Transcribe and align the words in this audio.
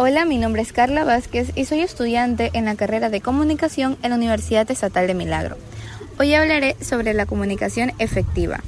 Hola, 0.00 0.24
mi 0.24 0.38
nombre 0.38 0.62
es 0.62 0.72
Carla 0.72 1.02
Vázquez 1.02 1.50
y 1.56 1.64
soy 1.64 1.80
estudiante 1.80 2.50
en 2.52 2.66
la 2.66 2.76
carrera 2.76 3.10
de 3.10 3.20
comunicación 3.20 3.98
en 4.04 4.10
la 4.10 4.16
Universidad 4.16 4.70
Estatal 4.70 5.08
de 5.08 5.14
Milagro. 5.14 5.56
Hoy 6.20 6.34
hablaré 6.34 6.76
sobre 6.80 7.14
la 7.14 7.26
comunicación 7.26 7.90
efectiva. 7.98 8.60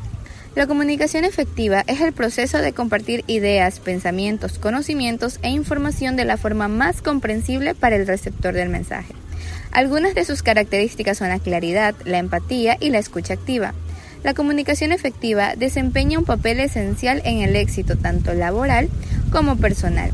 La 0.56 0.66
comunicación 0.66 1.24
efectiva 1.24 1.84
es 1.86 2.00
el 2.00 2.12
proceso 2.12 2.58
de 2.58 2.72
compartir 2.72 3.22
ideas, 3.28 3.78
pensamientos, 3.78 4.58
conocimientos 4.58 5.38
e 5.42 5.50
información 5.50 6.16
de 6.16 6.24
la 6.24 6.36
forma 6.36 6.66
más 6.66 7.00
comprensible 7.00 7.76
para 7.76 7.94
el 7.94 8.08
receptor 8.08 8.52
del 8.52 8.68
mensaje. 8.68 9.14
Algunas 9.70 10.16
de 10.16 10.24
sus 10.24 10.42
características 10.42 11.18
son 11.18 11.28
la 11.28 11.38
claridad, 11.38 11.94
la 12.04 12.18
empatía 12.18 12.76
y 12.80 12.90
la 12.90 12.98
escucha 12.98 13.34
activa. 13.34 13.72
La 14.24 14.34
comunicación 14.34 14.90
efectiva 14.90 15.54
desempeña 15.54 16.18
un 16.18 16.24
papel 16.24 16.58
esencial 16.58 17.22
en 17.24 17.42
el 17.42 17.54
éxito 17.54 17.96
tanto 17.96 18.34
laboral 18.34 18.88
como 19.30 19.54
personal. 19.58 20.10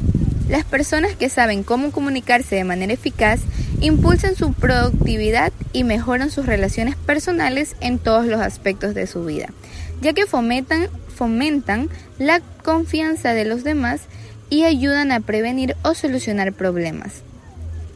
Las 0.48 0.64
personas 0.64 1.16
que 1.16 1.28
saben 1.28 1.64
cómo 1.64 1.90
comunicarse 1.90 2.54
de 2.54 2.64
manera 2.64 2.92
eficaz 2.92 3.40
impulsan 3.80 4.36
su 4.36 4.52
productividad 4.52 5.52
y 5.72 5.82
mejoran 5.82 6.30
sus 6.30 6.46
relaciones 6.46 6.94
personales 6.94 7.74
en 7.80 7.98
todos 7.98 8.26
los 8.26 8.40
aspectos 8.40 8.94
de 8.94 9.08
su 9.08 9.24
vida, 9.24 9.48
ya 10.00 10.12
que 10.12 10.26
fomentan, 10.26 11.88
la 12.18 12.40
confianza 12.62 13.32
de 13.32 13.44
los 13.44 13.64
demás 13.64 14.02
y 14.48 14.64
ayudan 14.64 15.10
a 15.10 15.20
prevenir 15.20 15.74
o 15.82 15.94
solucionar 15.94 16.52
problemas. 16.52 17.22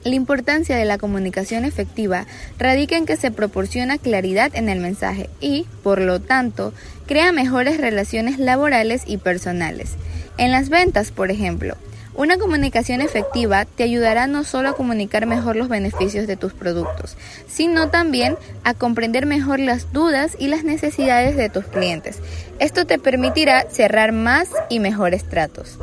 La 0.03 0.15
importancia 0.15 0.77
de 0.77 0.87
la 0.87 0.99
comunicación 0.99 1.65
efectiva 1.65 2.27
radica 2.59 2.97
en 2.97 3.05
que 3.05 3.17
se 3.17 3.31
proporciona 3.31 3.99
claridad 3.99 4.51
en 4.55 4.71
el 4.71 4.81
mensaje 4.81 5.29
y, 5.41 5.67
por 5.83 6.01
lo 6.01 6.21
tanto, 6.21 6.73
crea 7.07 7.33
mejores 7.33 7.79
relaciones 7.79 8.39
laborales 8.39 9.03
y 9.07 9.19
personales. 9.19 9.93
En 10.39 10.53
las 10.53 10.71
ventas, 10.71 11.11
por 11.11 11.31
ejemplo, 11.31 11.77
una 12.15 12.39
comunicación 12.39 13.01
efectiva 13.01 13.65
te 13.65 13.85
ayudará 13.85 14.27
no 14.27 14.45
solo 14.45 14.71
a 14.71 14.75
comunicar 14.75 15.27
mejor 15.27 15.57
los 15.57 15.69
beneficios 15.69 16.27
de 16.27 16.37
tus 16.37 16.53
productos, 16.53 17.17
sino 17.49 17.89
también 17.89 18.37
a 18.65 18.75
comprender 18.75 19.27
mejor 19.27 19.61
las 19.61 19.93
dudas 19.93 20.37
y 20.39 20.49
las 20.49 20.65
necesidades 20.65 21.37
de 21.37 21.49
tus 21.49 21.65
clientes. 21.67 22.19
Esto 22.59 22.85
te 22.85 22.99
permitirá 22.99 23.67
cerrar 23.71 24.13
más 24.13 24.49
y 24.69 24.81
mejores 24.81 25.25
tratos. 25.29 25.79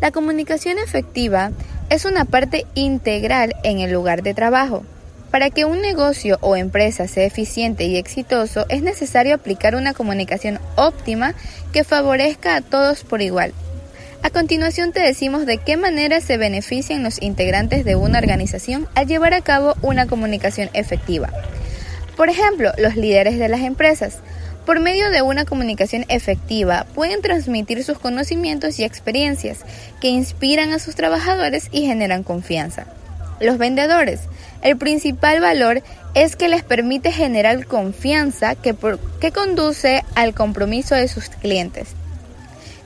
La 0.00 0.12
comunicación 0.12 0.78
efectiva 0.78 1.50
es 1.90 2.04
una 2.04 2.24
parte 2.24 2.64
integral 2.74 3.54
en 3.64 3.80
el 3.80 3.92
lugar 3.92 4.22
de 4.22 4.34
trabajo. 4.34 4.84
Para 5.30 5.50
que 5.50 5.64
un 5.64 5.80
negocio 5.80 6.38
o 6.42 6.56
empresa 6.56 7.08
sea 7.08 7.24
eficiente 7.24 7.84
y 7.84 7.96
exitoso 7.96 8.66
es 8.68 8.82
necesario 8.82 9.34
aplicar 9.34 9.74
una 9.74 9.94
comunicación 9.94 10.60
óptima 10.76 11.34
que 11.72 11.84
favorezca 11.84 12.56
a 12.56 12.60
todos 12.60 13.02
por 13.02 13.22
igual 13.22 13.52
a 14.22 14.30
continuación 14.30 14.92
te 14.92 15.00
decimos 15.00 15.46
de 15.46 15.58
qué 15.58 15.76
manera 15.76 16.20
se 16.20 16.36
benefician 16.36 17.02
los 17.02 17.20
integrantes 17.20 17.84
de 17.84 17.96
una 17.96 18.18
organización 18.18 18.86
al 18.94 19.08
llevar 19.08 19.34
a 19.34 19.40
cabo 19.40 19.74
una 19.82 20.06
comunicación 20.06 20.70
efectiva. 20.74 21.30
Por 22.16 22.28
ejemplo, 22.28 22.70
los 22.78 22.94
líderes 22.94 23.38
de 23.38 23.48
las 23.48 23.62
empresas. 23.62 24.18
Por 24.64 24.78
medio 24.78 25.10
de 25.10 25.22
una 25.22 25.44
comunicación 25.44 26.04
efectiva 26.08 26.86
pueden 26.94 27.20
transmitir 27.20 27.82
sus 27.82 27.98
conocimientos 27.98 28.78
y 28.78 28.84
experiencias 28.84 29.58
que 30.00 30.08
inspiran 30.08 30.72
a 30.72 30.78
sus 30.78 30.94
trabajadores 30.94 31.68
y 31.72 31.86
generan 31.86 32.22
confianza. 32.22 32.86
Los 33.40 33.58
vendedores. 33.58 34.20
El 34.62 34.76
principal 34.76 35.40
valor 35.40 35.82
es 36.14 36.36
que 36.36 36.48
les 36.48 36.62
permite 36.62 37.10
generar 37.10 37.66
confianza 37.66 38.54
que, 38.54 38.76
que 39.20 39.32
conduce 39.32 40.04
al 40.14 40.32
compromiso 40.32 40.94
de 40.94 41.08
sus 41.08 41.28
clientes. 41.28 41.96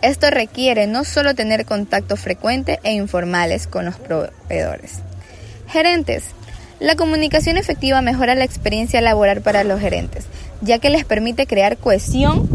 Esto 0.07 0.31
requiere 0.31 0.87
no 0.87 1.03
solo 1.03 1.35
tener 1.35 1.65
contacto 1.65 2.17
frecuente 2.17 2.79
e 2.85 2.93
informales 2.93 3.67
con 3.67 3.87
los 3.87 3.97
proveedores. 3.97 5.01
Gerentes. 5.67 6.27
La 6.79 6.95
comunicación 6.95 7.57
efectiva 7.57 8.01
mejora 8.03 8.37
la 8.37 8.45
experiencia 8.45 9.01
laboral 9.01 9.41
para 9.41 9.65
los 9.65 9.81
gerentes, 9.81 10.27
ya 10.61 10.79
que 10.79 10.91
les 10.91 11.05
permite 11.05 11.49
crear 11.49 11.77
cohesión 11.77 12.49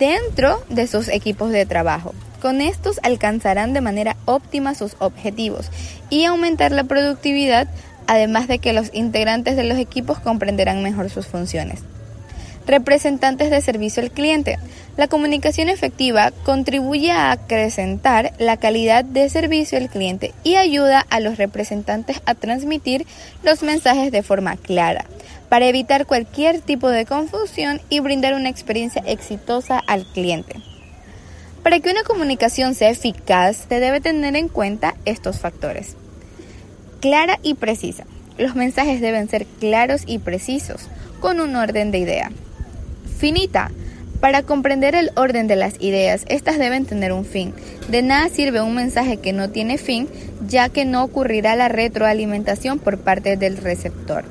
dentro 0.00 0.64
de 0.70 0.88
sus 0.88 1.06
equipos 1.06 1.52
de 1.52 1.66
trabajo. 1.66 2.14
Con 2.42 2.60
estos 2.60 2.98
alcanzarán 3.04 3.74
de 3.74 3.80
manera 3.80 4.16
óptima 4.24 4.74
sus 4.74 4.96
objetivos 4.98 5.70
y 6.10 6.24
aumentar 6.24 6.72
la 6.72 6.82
productividad, 6.82 7.68
además 8.08 8.48
de 8.48 8.58
que 8.58 8.72
los 8.72 8.92
integrantes 8.92 9.54
de 9.54 9.62
los 9.62 9.78
equipos 9.78 10.18
comprenderán 10.18 10.82
mejor 10.82 11.10
sus 11.10 11.28
funciones. 11.28 11.84
Representantes 12.68 13.50
de 13.50 13.62
servicio 13.62 14.02
al 14.02 14.10
cliente. 14.10 14.58
La 14.98 15.08
comunicación 15.08 15.70
efectiva 15.70 16.32
contribuye 16.44 17.10
a 17.10 17.30
acrecentar 17.30 18.34
la 18.38 18.58
calidad 18.58 19.06
de 19.06 19.30
servicio 19.30 19.78
al 19.78 19.88
cliente 19.88 20.34
y 20.44 20.56
ayuda 20.56 21.00
a 21.08 21.20
los 21.20 21.38
representantes 21.38 22.20
a 22.26 22.34
transmitir 22.34 23.06
los 23.42 23.62
mensajes 23.62 24.12
de 24.12 24.22
forma 24.22 24.58
clara 24.58 25.06
para 25.48 25.66
evitar 25.66 26.04
cualquier 26.04 26.60
tipo 26.60 26.90
de 26.90 27.06
confusión 27.06 27.80
y 27.88 28.00
brindar 28.00 28.34
una 28.34 28.50
experiencia 28.50 29.02
exitosa 29.06 29.78
al 29.78 30.04
cliente. 30.04 30.60
Para 31.62 31.80
que 31.80 31.90
una 31.90 32.02
comunicación 32.02 32.74
sea 32.74 32.90
eficaz, 32.90 33.64
se 33.66 33.80
debe 33.80 34.02
tener 34.02 34.36
en 34.36 34.48
cuenta 34.48 34.94
estos 35.06 35.38
factores. 35.38 35.96
Clara 37.00 37.38
y 37.42 37.54
precisa. 37.54 38.04
Los 38.36 38.56
mensajes 38.56 39.00
deben 39.00 39.26
ser 39.30 39.46
claros 39.46 40.02
y 40.06 40.18
precisos, 40.18 40.86
con 41.20 41.40
un 41.40 41.56
orden 41.56 41.90
de 41.92 41.98
idea 42.00 42.30
finita. 43.18 43.70
Para 44.20 44.42
comprender 44.42 44.94
el 44.94 45.10
orden 45.14 45.46
de 45.46 45.56
las 45.56 45.74
ideas, 45.80 46.24
estas 46.28 46.58
deben 46.58 46.86
tener 46.86 47.12
un 47.12 47.24
fin. 47.24 47.52
De 47.88 48.02
nada 48.02 48.28
sirve 48.28 48.60
un 48.60 48.74
mensaje 48.74 49.18
que 49.18 49.32
no 49.32 49.50
tiene 49.50 49.78
fin, 49.78 50.08
ya 50.46 50.68
que 50.70 50.84
no 50.84 51.04
ocurrirá 51.04 51.54
la 51.54 51.68
retroalimentación 51.68 52.78
por 52.78 52.98
parte 52.98 53.36
del 53.36 53.56
receptor. 53.58 54.24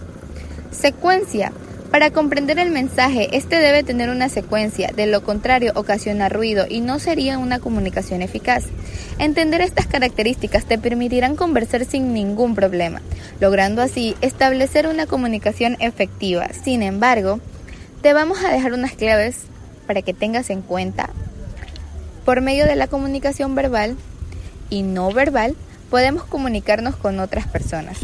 Secuencia. 0.72 1.54
Para 1.92 2.12
comprender 2.12 2.60
el 2.60 2.70
mensaje, 2.70 3.30
este 3.32 3.56
debe 3.56 3.82
tener 3.82 4.10
una 4.10 4.28
secuencia, 4.28 4.92
de 4.94 5.08
lo 5.08 5.24
contrario 5.24 5.72
ocasiona 5.76 6.28
ruido 6.28 6.66
y 6.70 6.82
no 6.82 7.00
sería 7.00 7.38
una 7.38 7.60
comunicación 7.60 8.22
eficaz. 8.22 8.66
Entender 9.20 9.62
estas 9.62 9.88
características 9.88 10.66
te 10.66 10.78
permitirán 10.78 11.38
conversar 11.38 11.86
sin 11.86 12.14
ningún 12.14 12.56
problema, 12.56 13.02
logrando 13.40 13.82
así 13.82 14.16
establecer 14.20 14.86
una 14.86 15.08
comunicación 15.08 15.78
efectiva. 15.80 16.50
Sin 16.62 16.84
embargo, 16.84 17.40
te 18.02 18.14
vamos 18.14 18.44
a 18.44 18.50
dejar 18.50 18.74
unas 18.74 18.94
claves 18.94 19.38
para 19.86 20.02
que 20.02 20.14
tengas 20.14 20.50
en 20.50 20.62
cuenta. 20.62 21.10
Por 22.26 22.42
medio 22.42 22.66
de 22.66 22.76
la 22.76 22.88
comunicación 22.88 23.56
verbal 23.56 23.96
y 24.70 24.84
no 24.84 25.12
verbal, 25.12 25.56
podemos 25.90 26.24
comunicarnos 26.26 26.96
con 26.96 27.20
otras 27.20 27.48
personas. 27.48 27.98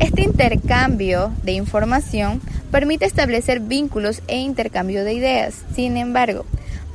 Este 0.00 0.22
intercambio 0.22 1.32
de 1.42 1.52
información 1.52 2.40
permite 2.70 3.04
establecer 3.04 3.60
vínculos 3.60 4.22
e 4.26 4.38
intercambio 4.38 5.04
de 5.04 5.14
ideas. 5.14 5.54
Sin 5.74 5.96
embargo, 5.96 6.44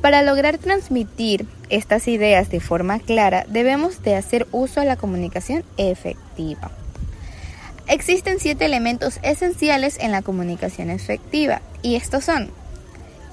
para 0.02 0.22
lograr 0.22 0.58
transmitir 0.58 1.46
estas 1.70 2.08
ideas 2.08 2.50
de 2.50 2.60
forma 2.60 2.98
clara, 2.98 3.44
debemos 3.48 4.02
de 4.02 4.16
hacer 4.16 4.46
uso 4.52 4.80
de 4.80 4.86
la 4.86 4.96
comunicación 4.96 5.64
efectiva. 5.76 6.70
Existen 7.90 8.38
siete 8.38 8.66
elementos 8.66 9.18
esenciales 9.24 9.98
en 9.98 10.12
la 10.12 10.22
comunicación 10.22 10.90
efectiva 10.90 11.60
y 11.82 11.96
estos 11.96 12.22
son 12.22 12.48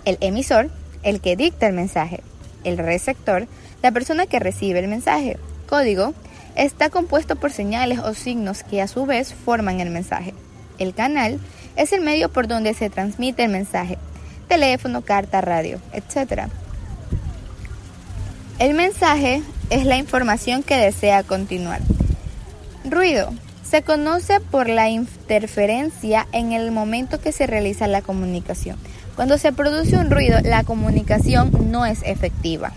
el 0.04 0.18
emisor, 0.20 0.72
el 1.04 1.22
que 1.22 1.36
dicta 1.36 1.68
el 1.68 1.74
mensaje, 1.74 2.24
el 2.64 2.80
receptor, 2.80 3.48
la 3.84 3.92
persona 3.92 4.26
que 4.26 4.40
recibe 4.40 4.80
el 4.80 4.88
mensaje. 4.88 5.38
Código 5.70 6.16
está 6.56 6.90
compuesto 6.90 7.36
por 7.36 7.52
señales 7.52 8.00
o 8.00 8.16
signos 8.16 8.64
que 8.64 8.82
a 8.82 8.88
su 8.88 9.06
vez 9.06 9.32
forman 9.32 9.80
el 9.80 9.92
mensaje. 9.92 10.34
El 10.80 10.96
canal 10.96 11.40
es 11.76 11.94
el 11.94 12.02
medio 12.02 12.30
por 12.30 12.48
donde 12.48 12.74
se 12.74 12.90
transmite 12.90 13.44
el 13.44 13.52
mensaje, 13.52 14.00
teléfono, 14.48 15.04
carta, 15.04 15.40
radio, 15.40 15.80
etc. 15.94 16.48
El 18.58 18.74
mensaje 18.74 19.44
es 19.70 19.86
la 19.86 19.98
información 19.98 20.64
que 20.64 20.78
desea 20.78 21.22
continuar. 21.22 21.82
Ruido 22.86 23.32
se 23.70 23.82
conoce 23.82 24.40
por 24.40 24.70
la 24.70 24.90
interferencia 24.90 26.26
en 26.32 26.54
el 26.54 26.72
momento 26.72 27.20
que 27.20 27.34
se 27.34 27.48
realiza 27.48 27.88
la 27.88 28.02
comunicación. 28.02 28.78
Cuando 29.16 29.38
se 29.38 29.52
produce 29.52 29.98
un 29.98 30.10
ruido, 30.10 30.40
la 30.42 30.64
comunicación 30.64 31.52
no 31.70 31.86
es 31.86 32.02
efectiva. 32.04 32.72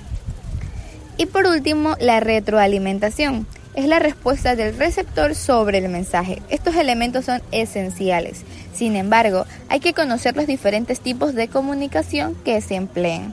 Y 1.16 1.26
por 1.26 1.46
último, 1.46 1.96
la 2.00 2.18
retroalimentación. 2.20 3.46
Es 3.74 3.86
la 3.86 4.00
respuesta 4.00 4.56
del 4.56 4.76
receptor 4.76 5.36
sobre 5.36 5.78
el 5.78 5.88
mensaje. 5.88 6.42
Estos 6.48 6.74
elementos 6.74 7.26
son 7.26 7.40
esenciales. 7.52 8.42
Sin 8.74 8.96
embargo, 8.96 9.46
hay 9.68 9.78
que 9.78 9.94
conocer 9.94 10.34
los 10.34 10.48
diferentes 10.48 10.98
tipos 10.98 11.34
de 11.34 11.46
comunicación 11.46 12.34
que 12.44 12.60
se 12.62 12.74
emplean. 12.74 13.32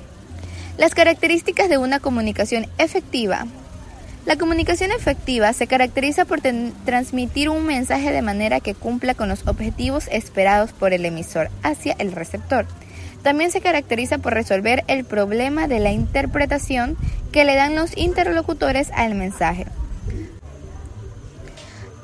Las 0.77 0.94
características 0.94 1.69
de 1.69 1.80
una 1.80 2.00
comunicación 2.00 2.68
efectiva 2.77 3.48
la 4.27 4.35
comunicación 4.35 4.91
efectiva 4.91 5.53
se 5.53 5.68
caracteriza 5.68 6.25
por 6.25 6.41
transmitir 6.41 7.47
un 7.47 7.65
mensaje 7.65 8.12
de 8.12 8.21
manera 8.21 8.59
que 8.59 8.75
cumpla 8.75 9.13
con 9.13 9.29
los 9.29 9.47
objetivos 9.47 10.09
esperados 10.12 10.74
por 10.74 10.91
el 10.91 11.06
emisor 11.06 11.50
hacia 11.63 11.95
el 11.97 12.12
receptor. 12.12 12.65
También 13.24 13.51
se 13.51 13.62
caracteriza 13.62 14.18
por 14.18 14.33
resolver 14.33 14.83
el 14.88 15.06
problema 15.06 15.69
de 15.69 15.79
la 15.79 15.91
interpretación 15.91 16.97
que 17.31 17.45
le 17.45 17.56
dan 17.56 17.75
los 17.75 17.95
interlocutores 17.95 18.89
al 18.94 19.15
mensaje. 19.15 19.65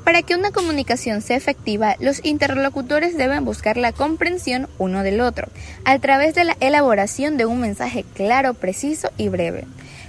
Para 0.02 0.22
que 0.22 0.34
una 0.34 0.50
comunicación 0.50 1.20
sea 1.20 1.36
efectiva, 1.36 1.96
los 2.00 2.24
interlocutores 2.24 3.18
deben 3.18 3.44
buscar 3.44 3.76
la 3.76 3.92
comprensión 3.92 4.66
uno 4.78 5.02
del 5.02 5.20
otro, 5.20 5.48
a 5.84 5.98
través 5.98 6.34
de 6.34 6.44
la 6.44 6.56
elaboración 6.60 7.36
de 7.36 7.44
un 7.44 7.60
mensaje 7.60 8.02
claro, 8.14 8.54
preciso 8.54 9.10
y 9.18 9.28
breve. 9.28 9.64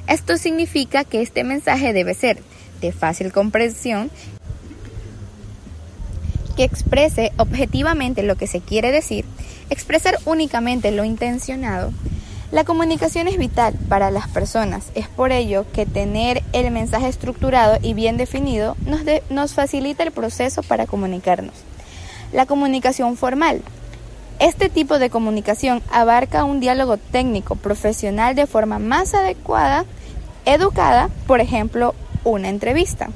Esto 0.08 0.38
significa 0.38 1.04
que 1.04 1.22
este 1.22 1.44
mensaje 1.44 1.94
debe 1.94 2.14
ser 2.14 2.42
de 2.82 2.92
fácil 2.92 3.32
comprensión, 3.32 4.12
que 6.56 6.64
exprese 6.64 7.32
objetivamente 7.38 8.24
lo 8.24 8.36
que 8.36 8.48
se 8.48 8.62
quiere 8.62 8.92
decir, 8.92 9.26
expresar 9.70 10.18
únicamente 10.26 10.92
lo 10.92 11.04
intencionado, 11.04 11.92
la 12.52 12.64
comunicación 12.64 13.28
es 13.28 13.38
vital 13.38 13.74
para 13.90 14.12
las 14.12 14.30
personas, 14.30 14.86
es 14.94 15.10
por 15.10 15.32
ello 15.32 15.66
que 15.74 15.86
tener 15.86 16.44
el 16.54 16.70
mensaje 16.72 17.10
estructurado 17.10 17.80
y 17.82 17.94
bien 17.94 18.18
definido 18.18 18.78
nos, 18.86 19.02
nos 19.30 19.54
facilita 19.54 20.04
el 20.04 20.12
proceso 20.12 20.62
para 20.62 20.86
comunicarnos. 20.86 21.56
La 22.32 22.46
comunicación 22.46 23.18
formal. 23.18 23.62
Este 24.40 24.70
tipo 24.70 25.00
de 25.00 25.10
comunicación 25.10 25.82
abarca 25.90 26.44
un 26.44 26.60
diálogo 26.60 26.98
técnico 26.98 27.56
profesional 27.56 28.36
de 28.36 28.48
forma 28.48 28.80
más 28.80 29.14
adecuada, 29.14 29.86
educada, 30.44 31.10
por 31.26 31.40
ejemplo, 31.40 31.96
una 32.26 32.50
entrevista. 32.50 33.10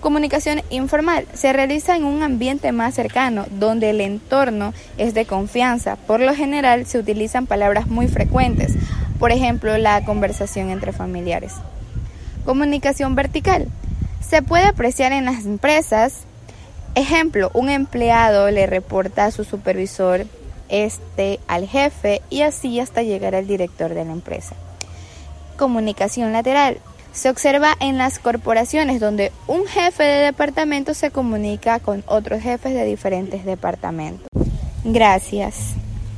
Comunicación 0.00 0.62
informal 0.70 1.26
se 1.34 1.52
realiza 1.52 1.96
en 1.96 2.04
un 2.04 2.22
ambiente 2.22 2.72
más 2.72 2.94
cercano, 2.94 3.46
donde 3.50 3.90
el 3.90 4.00
entorno 4.00 4.74
es 4.98 5.14
de 5.14 5.24
confianza. 5.24 5.96
Por 5.96 6.20
lo 6.20 6.34
general 6.34 6.84
se 6.86 6.98
utilizan 6.98 7.46
palabras 7.46 7.86
muy 7.86 8.08
frecuentes, 8.08 8.74
por 9.20 9.30
ejemplo, 9.30 9.78
la 9.78 10.04
conversación 10.04 10.70
entre 10.70 10.92
familiares. 10.92 11.54
Comunicación 12.44 13.14
vertical. 13.14 13.68
Se 14.20 14.42
puede 14.42 14.64
apreciar 14.64 15.12
en 15.12 15.24
las 15.24 15.44
empresas. 15.44 16.24
Ejemplo, 16.96 17.50
un 17.54 17.70
empleado 17.70 18.50
le 18.50 18.66
reporta 18.66 19.26
a 19.26 19.30
su 19.30 19.44
supervisor, 19.44 20.26
este 20.68 21.40
al 21.46 21.66
jefe 21.68 22.22
y 22.30 22.42
así 22.42 22.80
hasta 22.80 23.02
llegar 23.02 23.34
al 23.34 23.46
director 23.46 23.94
de 23.94 24.04
la 24.04 24.12
empresa. 24.12 24.54
Comunicación 25.56 26.32
lateral 26.32 26.78
se 27.12 27.30
observa 27.30 27.74
en 27.80 27.96
las 27.96 28.18
corporaciones 28.18 29.00
donde 29.00 29.32
un 29.46 29.66
jefe 29.66 30.02
de 30.02 30.24
departamento 30.24 30.92
se 30.92 31.10
comunica 31.10 31.80
con 31.80 32.04
otros 32.06 32.42
jefes 32.42 32.74
de 32.74 32.84
diferentes 32.84 33.44
departamentos. 33.44 34.28
Gracias. 34.84 35.74